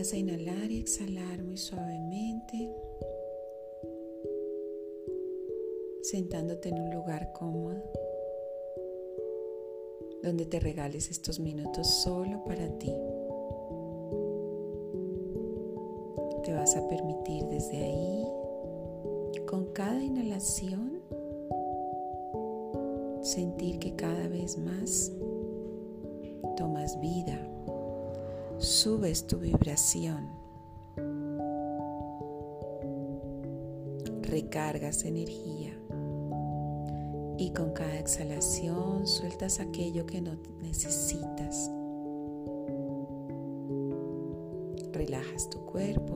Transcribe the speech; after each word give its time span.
Vas 0.00 0.14
a 0.14 0.16
inhalar 0.16 0.72
y 0.72 0.78
exhalar 0.78 1.42
muy 1.42 1.58
suavemente, 1.58 2.74
sentándote 6.00 6.70
en 6.70 6.80
un 6.80 6.90
lugar 6.94 7.34
cómodo, 7.34 7.76
donde 10.22 10.46
te 10.46 10.58
regales 10.58 11.10
estos 11.10 11.38
minutos 11.38 11.86
solo 11.86 12.42
para 12.44 12.66
ti. 12.78 12.94
Te 16.44 16.54
vas 16.54 16.74
a 16.76 16.88
permitir 16.88 17.44
desde 17.48 17.76
ahí, 17.84 18.26
con 19.46 19.66
cada 19.74 20.02
inhalación, 20.02 21.02
sentir 23.20 23.78
que 23.78 23.94
cada 23.96 24.28
vez 24.28 24.56
más 24.56 25.12
tomas 26.56 26.98
vida 27.02 27.38
subes 28.60 29.26
tu 29.26 29.38
vibración, 29.38 30.28
recargas 34.20 35.04
energía 35.04 35.72
y 37.38 37.52
con 37.54 37.72
cada 37.72 37.98
exhalación 37.98 39.06
sueltas 39.06 39.60
aquello 39.60 40.04
que 40.04 40.20
no 40.20 40.32
necesitas. 40.60 41.70
Relajas 44.92 45.48
tu 45.48 45.64
cuerpo 45.64 46.14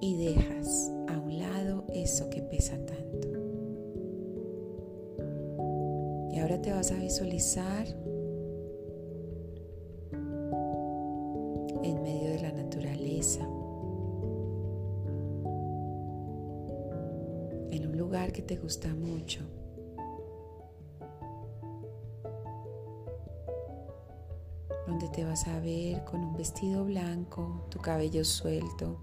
y 0.00 0.16
dejas 0.16 0.90
a 1.08 1.18
un 1.18 1.38
lado 1.38 1.84
eso 1.92 2.30
que 2.30 2.40
pesa 2.40 2.78
tanto. 2.86 3.28
Y 6.32 6.38
ahora 6.38 6.62
te 6.62 6.72
vas 6.72 6.92
a 6.92 6.96
visualizar 6.96 8.05
en 17.70 17.86
un 17.86 17.96
lugar 17.96 18.32
que 18.32 18.42
te 18.42 18.56
gusta 18.56 18.88
mucho. 18.88 19.42
donde 24.86 25.08
te 25.08 25.24
vas 25.24 25.46
a 25.48 25.60
ver 25.60 26.04
con 26.04 26.24
un 26.24 26.36
vestido 26.36 26.84
blanco, 26.84 27.66
tu 27.70 27.78
cabello 27.80 28.24
suelto, 28.24 28.98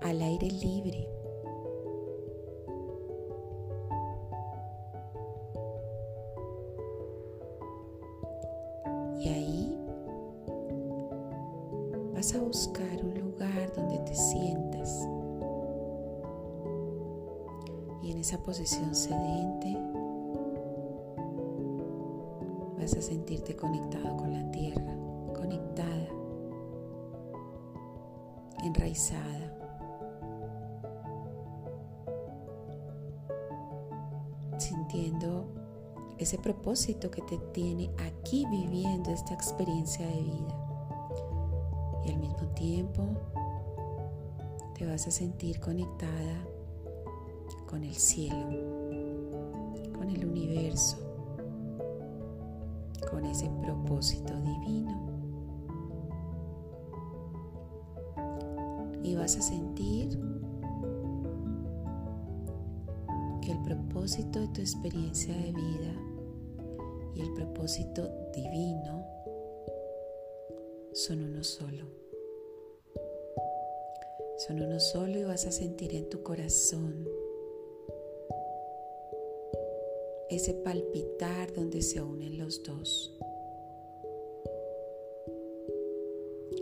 al 0.00 0.22
aire 0.22 0.48
libre. 0.50 1.06
Y 9.20 9.28
ahí 9.28 9.78
vas 12.14 12.34
a 12.34 12.40
buscar 12.40 13.04
un 13.04 13.14
lugar 13.20 13.72
donde 13.76 13.98
te 13.98 14.14
sientas. 14.14 15.06
Esa 18.20 18.36
posición 18.36 18.94
sedente 18.94 19.78
vas 22.78 22.94
a 22.94 23.00
sentirte 23.00 23.56
conectado 23.56 24.14
con 24.18 24.32
la 24.34 24.50
tierra, 24.50 24.94
conectada, 25.34 26.08
enraizada. 28.62 29.56
Sintiendo 34.58 35.46
ese 36.18 36.36
propósito 36.36 37.10
que 37.10 37.22
te 37.22 37.38
tiene 37.54 37.90
aquí 38.06 38.44
viviendo 38.50 39.10
esta 39.10 39.32
experiencia 39.32 40.06
de 40.06 40.22
vida. 40.22 42.02
Y 42.04 42.10
al 42.10 42.18
mismo 42.18 42.46
tiempo 42.54 43.02
te 44.74 44.84
vas 44.84 45.06
a 45.06 45.10
sentir 45.10 45.58
conectada 45.58 46.49
con 47.70 47.84
el 47.84 47.94
cielo, 47.94 48.48
con 49.96 50.10
el 50.10 50.26
universo, 50.26 50.96
con 53.08 53.24
ese 53.24 53.48
propósito 53.62 54.34
divino. 54.40 55.08
Y 59.04 59.14
vas 59.14 59.36
a 59.36 59.42
sentir 59.42 60.18
que 63.40 63.52
el 63.52 63.62
propósito 63.62 64.40
de 64.40 64.48
tu 64.48 64.60
experiencia 64.60 65.32
de 65.32 65.52
vida 65.52 65.94
y 67.14 67.20
el 67.20 67.32
propósito 67.34 68.10
divino 68.34 69.06
son 70.92 71.22
uno 71.22 71.44
solo. 71.44 71.86
Son 74.38 74.60
uno 74.60 74.80
solo 74.80 75.18
y 75.18 75.22
vas 75.22 75.46
a 75.46 75.52
sentir 75.52 75.94
en 75.94 76.08
tu 76.08 76.24
corazón 76.24 77.19
ese 80.30 80.54
palpitar 80.54 81.52
donde 81.52 81.82
se 81.82 82.00
unen 82.00 82.38
los 82.38 82.62
dos. 82.62 83.12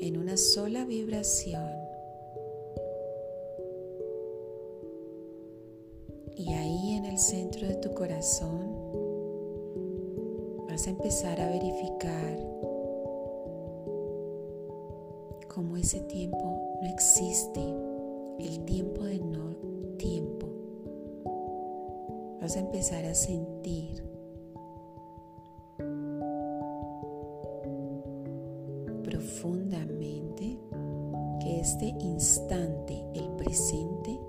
En 0.01 0.17
una 0.17 0.37
sola 0.39 0.87
vibración. 0.87 1.71
Y 6.35 6.53
ahí 6.55 6.95
en 6.95 7.05
el 7.05 7.19
centro 7.19 7.67
de 7.67 7.75
tu 7.75 7.93
corazón 7.95 8.75
vas 10.69 10.87
a 10.87 10.91
empezar 10.91 11.41
a 11.41 11.51
verificar 11.51 12.39
cómo 15.49 15.77
ese 15.77 16.01
tiempo 16.03 16.79
no 16.81 16.89
existe, 16.89 17.61
el 18.39 18.65
tiempo 18.65 19.05
de 19.05 19.19
no 19.19 19.57
tiempo. 19.99 20.49
Vas 22.41 22.57
a 22.57 22.61
empezar 22.61 23.05
a 23.05 23.15
sentir 23.15 24.03
profundamente 29.03 30.59
que 31.41 31.61
este 31.61 31.87
instante, 31.99 33.05
el 33.15 33.29
presente, 33.33 34.21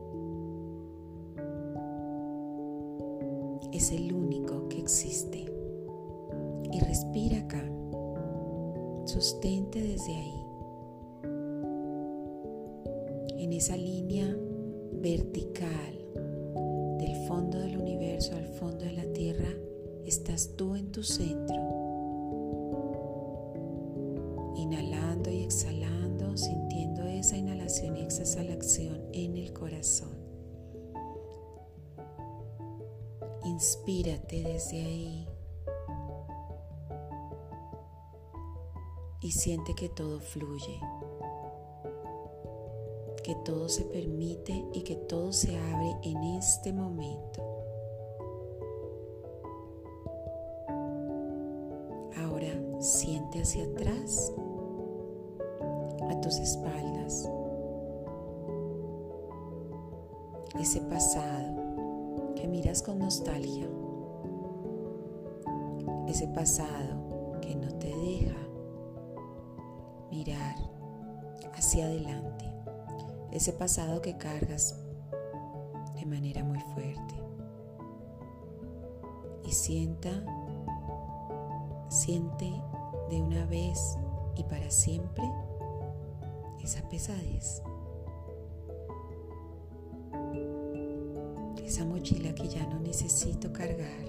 es 3.71 3.91
el 3.91 4.11
único 4.13 4.67
que 4.69 4.79
existe. 4.79 5.45
Y 6.71 6.79
respira 6.79 7.39
acá. 7.39 7.63
Sostente 9.05 9.81
desde 9.81 10.15
ahí. 10.15 10.45
En 13.37 13.53
esa 13.53 13.77
línea 13.77 14.35
vertical 14.93 15.98
fondo 17.29 17.59
del 17.59 17.77
universo 17.77 18.35
al 18.35 18.47
fondo 18.47 18.85
de 18.85 18.91
la 18.91 19.05
tierra, 19.13 19.49
estás 20.03 20.55
tú 20.57 20.75
en 20.75 20.91
tu 20.91 21.03
centro. 21.03 21.55
Inhalando 24.57 25.29
y 25.29 25.43
exhalando, 25.43 26.35
sintiendo 26.35 27.03
esa 27.03 27.37
inhalación 27.37 27.97
y 27.97 28.01
exhalación 28.01 29.03
en 29.13 29.37
el 29.37 29.53
corazón. 29.53 30.17
Inspírate 33.45 34.41
desde 34.41 34.83
ahí. 34.83 35.27
Y 39.21 39.31
siente 39.33 39.75
que 39.75 39.89
todo 39.89 40.19
fluye, 40.19 40.79
que 43.29 43.35
todo 43.35 43.69
se 43.69 43.83
permite 43.83 44.65
y 44.73 44.81
que 44.81 44.95
todo 44.95 45.31
se 45.31 45.55
abre 45.55 45.95
en 46.01 46.17
este 46.39 46.73
momento. 46.73 47.43
Ahora 52.17 52.59
siente 52.79 53.39
hacia 53.39 53.65
atrás, 53.65 54.33
a 56.09 56.21
tus 56.21 56.39
espaldas, 56.39 57.29
ese 60.59 60.81
pasado 60.81 62.33
que 62.35 62.47
miras 62.47 62.81
con 62.81 62.97
nostalgia, 62.97 63.69
ese 66.07 66.27
pasado 66.29 67.39
que 67.41 67.53
no 67.53 67.71
te 67.75 67.95
deja 67.95 68.37
mirar 70.09 70.55
hacia 71.53 71.85
adelante, 71.85 72.58
ese 73.31 73.53
pasado 73.53 74.01
que 74.01 74.17
cargas 74.17 74.75
de 75.95 76.05
manera 76.05 76.43
muy 76.43 76.59
fuerte. 76.59 77.15
Y 79.45 79.51
sienta, 79.51 80.09
siente 81.89 82.51
de 83.09 83.21
una 83.21 83.45
vez 83.45 83.97
y 84.35 84.43
para 84.43 84.69
siempre 84.69 85.23
esa 86.61 86.87
pesadez. 86.89 87.61
Esa 91.63 91.85
mochila 91.85 92.33
que 92.33 92.47
ya 92.47 92.65
no 92.65 92.79
necesito 92.79 93.53
cargar. 93.53 94.05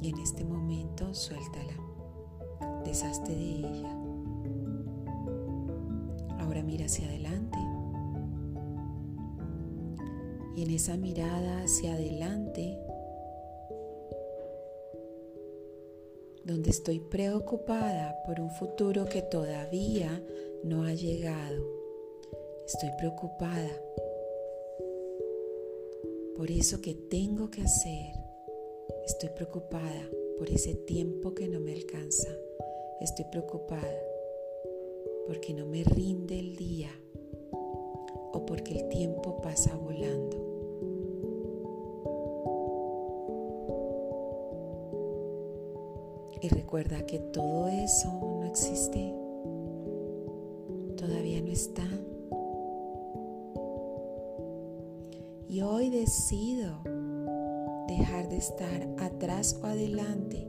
Y 0.00 0.08
en 0.08 0.18
este 0.18 0.44
momento 0.44 1.12
suéltala. 1.14 1.74
Deshazte 2.84 3.32
de 3.32 3.50
ella. 3.56 3.99
Mira 6.70 6.84
hacia 6.84 7.08
adelante. 7.08 7.58
Y 10.54 10.62
en 10.62 10.70
esa 10.70 10.96
mirada 10.96 11.64
hacia 11.64 11.94
adelante, 11.94 12.78
donde 16.44 16.70
estoy 16.70 17.00
preocupada 17.00 18.22
por 18.24 18.40
un 18.40 18.52
futuro 18.52 19.04
que 19.06 19.20
todavía 19.20 20.22
no 20.62 20.84
ha 20.84 20.94
llegado, 20.94 21.60
estoy 22.64 22.90
preocupada 22.98 23.70
por 26.36 26.52
eso 26.52 26.80
que 26.80 26.94
tengo 26.94 27.50
que 27.50 27.62
hacer. 27.62 28.14
Estoy 29.06 29.30
preocupada 29.30 30.08
por 30.38 30.48
ese 30.48 30.76
tiempo 30.76 31.34
que 31.34 31.48
no 31.48 31.58
me 31.58 31.72
alcanza. 31.72 32.28
Estoy 33.00 33.24
preocupada 33.24 34.09
porque 35.30 35.54
no 35.54 35.64
me 35.64 35.84
rinde 35.84 36.40
el 36.40 36.56
día 36.56 36.88
o 38.32 38.44
porque 38.46 38.80
el 38.80 38.88
tiempo 38.88 39.40
pasa 39.40 39.76
volando. 39.76 40.36
Y 46.42 46.48
recuerda 46.48 47.06
que 47.06 47.20
todo 47.20 47.68
eso 47.68 48.08
no 48.40 48.44
existe, 48.44 49.14
todavía 50.96 51.40
no 51.42 51.52
está. 51.52 51.86
Y 55.48 55.60
hoy 55.60 55.90
decido 55.90 56.80
dejar 57.86 58.28
de 58.28 58.36
estar 58.36 58.88
atrás 58.98 59.56
o 59.62 59.66
adelante, 59.66 60.48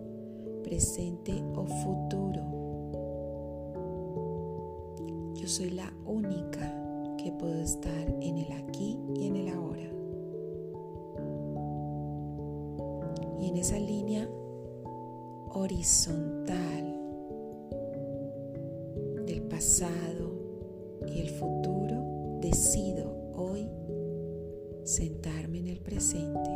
presente 0.64 1.34
o 1.54 1.68
futuro. 1.68 2.61
Yo 5.42 5.48
soy 5.48 5.72
la 5.72 5.92
única 6.06 6.72
que 7.18 7.32
puedo 7.32 7.60
estar 7.62 8.16
en 8.22 8.38
el 8.38 8.52
aquí 8.52 8.96
y 9.16 9.26
en 9.26 9.38
el 9.38 9.48
ahora. 9.48 9.90
Y 13.40 13.50
en 13.50 13.58
esa 13.58 13.80
línea 13.80 14.30
horizontal 15.50 16.96
del 19.26 19.42
pasado 19.50 20.32
y 21.08 21.22
el 21.22 21.30
futuro, 21.32 22.38
decido 22.40 23.12
hoy 23.34 23.68
sentarme 24.84 25.58
en 25.58 25.68
el 25.70 25.80
presente 25.80 26.52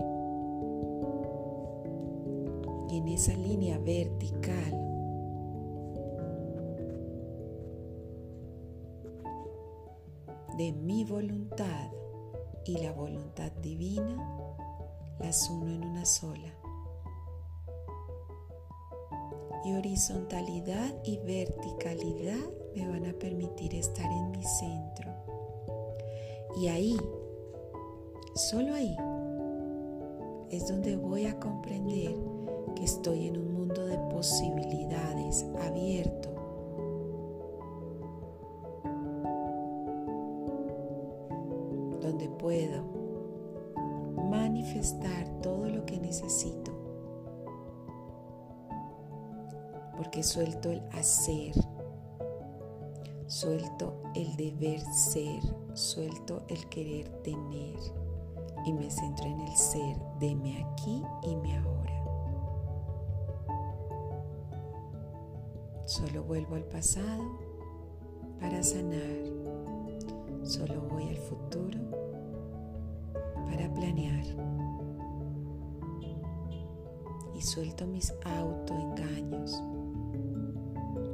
y 2.91 2.97
en 2.99 3.07
esa 3.07 3.33
línea 3.33 3.79
vertical 3.79 4.84
de 10.57 10.71
mi 10.71 11.03
voluntad 11.03 11.91
y 12.65 12.77
la 12.77 12.91
voluntad 12.91 13.51
divina 13.61 14.17
las 15.19 15.49
uno 15.49 15.71
en 15.71 15.83
una 15.83 16.05
sola. 16.05 16.53
Y 19.63 19.73
horizontalidad 19.73 20.93
y 21.03 21.17
verticalidad 21.17 22.49
me 22.75 22.87
van 22.87 23.05
a 23.05 23.13
permitir 23.13 23.73
estar 23.75 24.05
en 24.11 24.31
mi 24.31 24.43
centro. 24.43 25.11
Y 26.57 26.67
ahí 26.67 26.97
Solo 28.35 28.73
ahí 28.73 28.97
es 30.49 30.67
donde 30.67 30.97
voy 30.97 31.25
a 31.25 31.39
comprender 31.39 32.13
que 32.75 32.83
estoy 32.83 33.27
en 33.27 33.37
un 33.37 33.53
mundo 33.53 33.85
de 33.85 33.97
posibilidades 34.13 35.45
abierto. 35.61 36.34
Puedo 42.45 42.83
manifestar 44.29 45.27
todo 45.41 45.67
lo 45.67 45.83
que 45.83 45.97
necesito. 45.97 46.71
Porque 49.97 50.21
suelto 50.21 50.69
el 50.69 50.79
hacer, 50.91 51.55
suelto 53.25 53.99
el 54.13 54.35
deber 54.35 54.79
ser, 54.93 55.41
suelto 55.73 56.43
el 56.47 56.69
querer 56.69 57.09
tener 57.23 57.79
y 58.63 58.73
me 58.73 58.91
centro 58.91 59.25
en 59.25 59.39
el 59.39 59.57
ser 59.57 59.97
de 60.19 60.35
mi 60.35 60.61
aquí 60.61 61.01
y 61.23 61.35
mi 61.37 61.51
ahora. 61.55 62.05
Solo 65.85 66.23
vuelvo 66.23 66.57
al 66.57 66.65
pasado 66.65 67.23
para 68.39 68.61
sanar. 68.61 69.33
Solo 70.43 70.79
voy 70.91 71.07
al 71.07 71.17
futuro 71.17 72.04
para 73.45 73.73
planear. 73.73 74.25
Y 77.33 77.41
suelto 77.41 77.85
mis 77.85 78.13
autoengaños, 78.23 79.61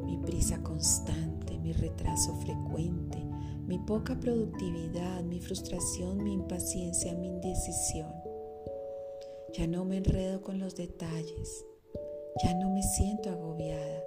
mi 0.06 0.18
prisa 0.18 0.62
constante, 0.62 1.58
mi 1.58 1.74
retraso 1.74 2.36
frecuente, 2.36 3.18
mi 3.66 3.80
poca 3.80 4.20
productividad, 4.20 5.24
mi 5.24 5.40
frustración, 5.40 6.24
mi 6.24 6.34
impaciencia, 6.34 7.16
mi 7.16 7.28
indecisión. 7.28 8.12
Ya 9.54 9.66
no 9.66 9.84
me 9.84 9.98
enredo 9.98 10.42
con 10.42 10.60
los 10.60 10.76
detalles, 10.76 11.66
ya 12.44 12.54
no 12.54 12.70
me 12.70 12.84
siento 12.84 13.30
agobiada, 13.30 14.04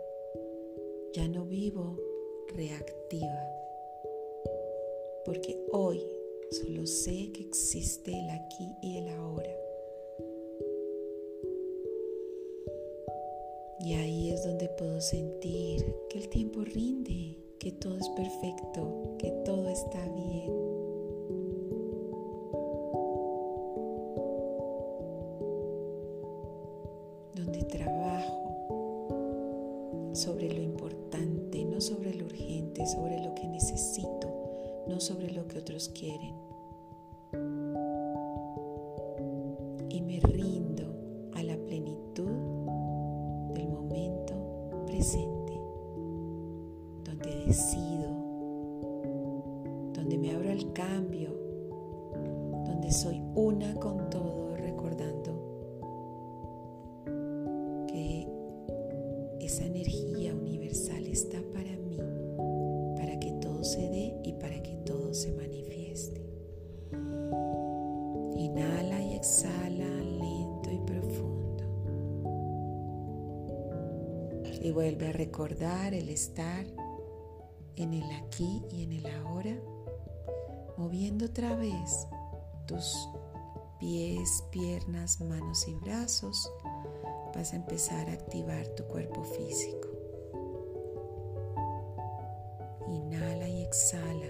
ya 1.14 1.26
no 1.28 1.44
vivo 1.46 1.98
reactiva, 2.54 3.42
porque 5.24 5.58
hoy 5.72 6.00
solo 6.54 6.86
sé 6.86 7.32
que 7.32 7.42
existe 7.42 8.12
el 8.12 8.30
aquí 8.30 8.68
y 8.80 8.98
el 8.98 9.08
ahora. 9.08 9.50
Y 13.80 13.94
ahí 13.94 14.30
es 14.30 14.44
donde 14.44 14.68
puedo 14.68 15.00
sentir 15.00 15.84
que 16.08 16.18
el 16.18 16.28
tiempo 16.28 16.60
rinde, 16.60 17.36
que 17.58 17.72
todo 17.72 17.98
es 17.98 18.08
perfecto, 18.10 19.16
que 19.18 19.32
todo 19.44 19.68
está 19.68 19.98
bien. 20.10 20.52
Donde 27.34 27.64
trabajo 27.64 28.52
sobre 30.12 30.54
lo 30.54 30.62
importante, 30.62 31.64
no 31.64 31.80
sobre 31.80 32.14
lo 32.14 32.26
urgente, 32.26 32.86
sobre 32.86 33.18
lo 33.24 33.34
que 33.34 33.48
necesito, 33.48 34.84
no 34.86 35.00
sobre 35.00 35.32
lo 35.32 35.48
que 35.48 35.58
otros 35.58 35.88
quieren. 35.88 36.43
Donde 49.92 50.16
me 50.18 50.34
abro 50.34 50.50
al 50.50 50.72
cambio, 50.72 51.30
donde 52.66 52.90
soy 52.90 53.22
una 53.34 53.74
con 53.74 54.08
todo, 54.08 54.56
recordando 54.56 55.32
que 57.86 58.26
esa 59.40 59.66
energía 59.66 60.34
universal 60.34 61.06
está 61.06 61.38
para 61.52 61.76
mí, 61.76 61.98
para 62.96 63.20
que 63.20 63.32
todo 63.32 63.62
se 63.62 63.90
dé 63.90 64.18
y 64.24 64.32
para 64.32 64.62
que 64.62 64.76
todo 64.86 65.12
se 65.12 65.30
manifieste. 65.32 66.22
Inhala 68.36 69.02
y 69.02 69.16
exhala 69.16 69.86
lento 69.86 70.70
y 70.72 70.78
profundo. 70.86 71.64
Y 74.62 74.70
vuelve 74.70 75.08
a 75.08 75.12
recordar 75.12 75.92
el 75.92 76.08
estar 76.08 76.64
en 77.76 77.94
el 77.94 78.10
aquí 78.12 78.62
y 78.70 78.84
en 78.84 78.92
el 78.92 79.06
ahora, 79.06 79.56
moviendo 80.76 81.26
otra 81.26 81.54
vez 81.56 82.06
tus 82.66 83.08
pies, 83.78 84.44
piernas, 84.50 85.20
manos 85.20 85.66
y 85.68 85.74
brazos, 85.74 86.50
vas 87.34 87.52
a 87.52 87.56
empezar 87.56 88.08
a 88.08 88.12
activar 88.12 88.66
tu 88.68 88.84
cuerpo 88.84 89.22
físico. 89.24 89.88
Inhala 92.88 93.48
y 93.48 93.62
exhala 93.62 94.26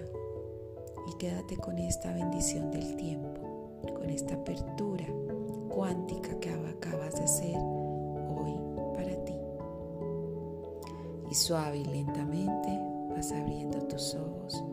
y 1.06 1.18
quédate 1.18 1.56
con 1.56 1.78
esta 1.78 2.12
bendición 2.12 2.70
del 2.70 2.96
tiempo, 2.96 3.78
con 3.94 4.08
esta 4.10 4.34
apertura 4.34 5.06
cuántica 5.68 6.38
que 6.38 6.50
acabas 6.50 7.14
de 7.14 7.24
hacer 7.24 7.56
hoy 7.56 8.54
para 8.94 9.24
ti. 9.24 9.34
Y 11.30 11.34
suave 11.34 11.78
y 11.78 11.84
lentamente 11.84 12.93
vas 13.14 13.32
abriendo 13.32 13.78
tus 13.86 14.14
ojos 14.14 14.64